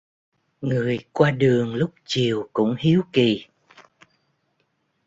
[0.61, 3.45] Người qua đường lúc chiều cũng hiếu kỳ